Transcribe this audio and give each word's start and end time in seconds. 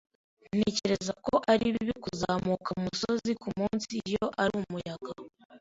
Ntekereza 0.55 1.11
ko 1.25 1.33
ari 1.51 1.65
bibi 1.73 1.95
kuzamuka 2.03 2.67
umusozi 2.79 3.31
kumunsi 3.41 3.91
iyo 4.11 4.25
ari 4.41 4.53
umuyaga. 4.61 5.11